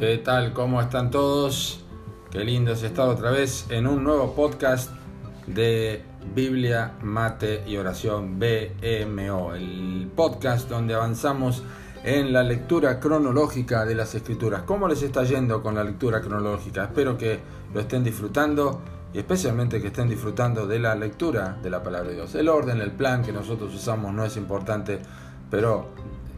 [0.00, 0.54] ¿Qué tal?
[0.54, 1.80] ¿Cómo están todos?
[2.30, 4.92] Qué lindo es estar otra vez en un nuevo podcast
[5.46, 6.02] de
[6.34, 11.62] Biblia, Mate y Oración BMO, el podcast donde avanzamos
[12.02, 14.62] en la lectura cronológica de las escrituras.
[14.62, 16.84] ¿Cómo les está yendo con la lectura cronológica?
[16.84, 17.38] Espero que
[17.74, 18.80] lo estén disfrutando
[19.12, 22.34] y especialmente que estén disfrutando de la lectura de la palabra de Dios.
[22.34, 24.98] El orden, el plan que nosotros usamos no es importante,
[25.50, 25.88] pero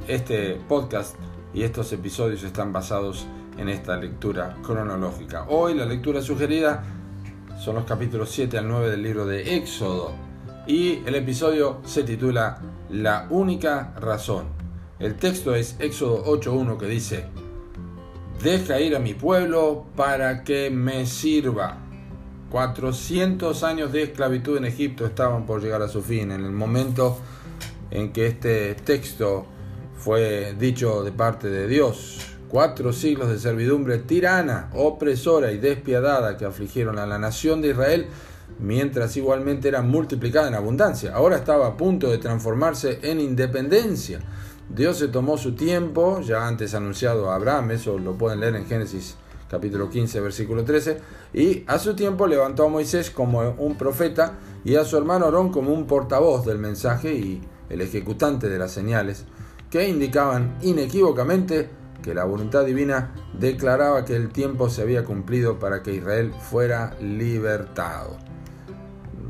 [0.09, 1.15] este podcast
[1.55, 5.47] y estos episodios están basados en esta lectura cronológica.
[5.49, 6.83] Hoy la lectura sugerida
[7.59, 10.15] son los capítulos 7 al 9 del libro de Éxodo
[10.67, 12.61] y el episodio se titula
[12.91, 14.47] La única razón.
[14.99, 17.27] El texto es Éxodo 8.1 que dice,
[18.43, 21.79] Deja ir a mi pueblo para que me sirva.
[22.51, 27.19] 400 años de esclavitud en Egipto estaban por llegar a su fin en el momento
[27.91, 29.47] en que este texto
[29.97, 32.32] fue dicho de parte de Dios.
[32.53, 38.09] Cuatro siglos de servidumbre tirana, opresora y despiadada que afligieron a la nación de Israel
[38.59, 41.15] mientras igualmente era multiplicada en abundancia.
[41.15, 44.21] Ahora estaba a punto de transformarse en independencia.
[44.69, 48.67] Dios se tomó su tiempo, ya antes anunciado a Abraham, eso lo pueden leer en
[48.67, 49.17] Génesis
[49.49, 50.99] capítulo 15, versículo 13,
[51.33, 55.51] y a su tiempo levantó a Moisés como un profeta y a su hermano Aarón
[55.51, 59.25] como un portavoz del mensaje y el ejecutante de las señales
[59.71, 65.83] que indicaban inequívocamente que la voluntad divina declaraba que el tiempo se había cumplido para
[65.83, 68.19] que Israel fuera libertado.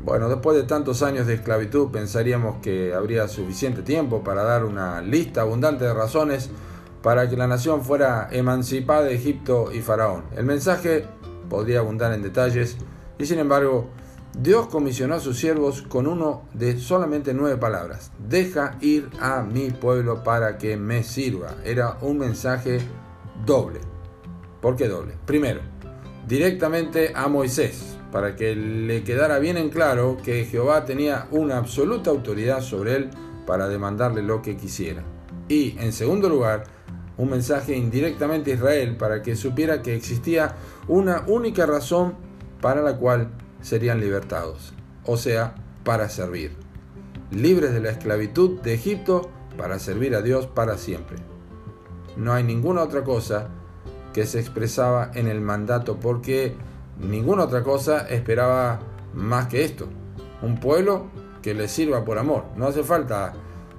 [0.03, 5.01] Bueno, después de tantos años de esclavitud pensaríamos que habría suficiente tiempo para dar una
[5.01, 6.49] lista abundante de razones
[7.01, 10.23] para que la nación fuera emancipada de Egipto y Faraón.
[10.35, 11.05] El mensaje
[11.49, 12.77] podría abundar en detalles
[13.17, 13.89] y sin embargo
[14.37, 18.11] Dios comisionó a sus siervos con uno de solamente nueve palabras.
[18.27, 21.55] Deja ir a mi pueblo para que me sirva.
[21.63, 22.79] Era un mensaje
[23.45, 23.79] doble.
[24.59, 25.13] ¿Por qué doble?
[25.25, 25.61] Primero,
[26.27, 32.09] directamente a Moisés, para que le quedara bien en claro que Jehová tenía una absoluta
[32.09, 33.09] autoridad sobre él
[33.45, 35.03] para demandarle lo que quisiera.
[35.47, 36.63] Y en segundo lugar,
[37.17, 40.55] un mensaje indirectamente a Israel para que supiera que existía
[40.87, 42.15] una única razón
[42.61, 43.29] para la cual
[43.63, 44.73] serían libertados,
[45.05, 46.55] o sea, para servir,
[47.31, 51.17] libres de la esclavitud de Egipto para servir a Dios para siempre.
[52.15, 53.49] No hay ninguna otra cosa
[54.13, 56.53] que se expresaba en el mandato porque
[56.99, 58.79] ninguna otra cosa esperaba
[59.13, 59.87] más que esto.
[60.41, 61.07] Un pueblo
[61.41, 62.45] que le sirva por amor.
[62.55, 63.33] No hace falta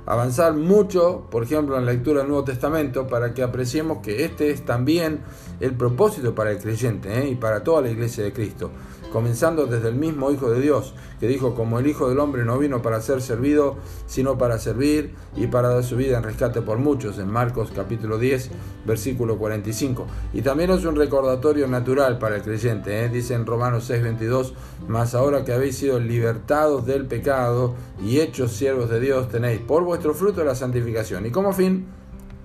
[0.06, 4.50] avanzar mucho, por ejemplo, en la lectura del Nuevo Testamento, para que apreciemos que este
[4.50, 5.20] es también
[5.60, 7.28] el propósito para el creyente ¿eh?
[7.28, 8.70] y para toda la iglesia de Cristo
[9.14, 12.58] comenzando desde el mismo Hijo de Dios, que dijo, como el Hijo del Hombre no
[12.58, 13.76] vino para ser servido,
[14.06, 18.18] sino para servir y para dar su vida en rescate por muchos, en Marcos capítulo
[18.18, 18.50] 10,
[18.84, 20.04] versículo 45.
[20.32, 23.08] Y también es un recordatorio natural para el creyente, ¿eh?
[23.08, 24.54] dice en Romanos 6, 22,
[24.88, 29.84] mas ahora que habéis sido libertados del pecado y hechos siervos de Dios, tenéis por
[29.84, 31.86] vuestro fruto la santificación y como fin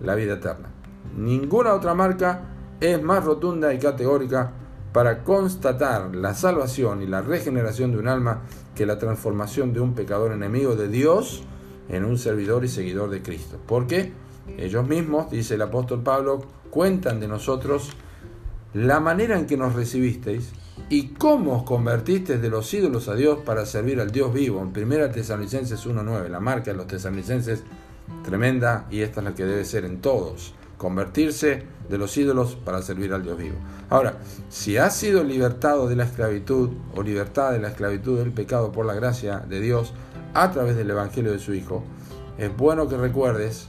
[0.03, 0.69] la vida eterna.
[1.17, 2.41] Ninguna otra marca
[2.79, 4.53] es más rotunda y categórica
[4.93, 8.41] para constatar la salvación y la regeneración de un alma
[8.75, 11.43] que la transformación de un pecador enemigo de Dios
[11.89, 13.57] en un servidor y seguidor de Cristo.
[13.67, 14.13] Porque
[14.57, 17.91] ellos mismos, dice el apóstol Pablo, cuentan de nosotros
[18.73, 20.51] la manera en que nos recibisteis
[20.89, 24.61] y cómo os convertisteis de los ídolos a Dios para servir al Dios vivo.
[24.61, 27.63] En 1 Tesalonicenses 1.9, la marca de los tesalonicenses
[28.23, 32.81] tremenda y esta es la que debe ser en todos convertirse de los ídolos para
[32.81, 33.57] servir al Dios vivo.
[33.89, 34.15] Ahora,
[34.49, 38.85] si has sido libertado de la esclavitud o libertad de la esclavitud del pecado por
[38.85, 39.93] la gracia de Dios
[40.33, 41.83] a través del Evangelio de su Hijo,
[42.37, 43.67] es bueno que recuerdes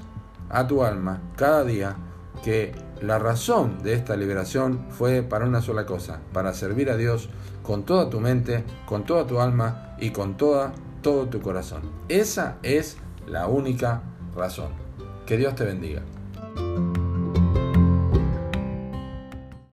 [0.49, 1.97] a tu alma cada día
[2.45, 2.73] que
[3.03, 7.29] la razón de esta liberación fue para una sola cosa, para servir a Dios
[7.63, 10.73] con toda tu mente, con toda tu alma y con toda,
[11.03, 11.83] todo tu corazón.
[12.09, 14.03] Esa es la única
[14.37, 14.69] razón.
[15.27, 16.03] Que Dios te bendiga.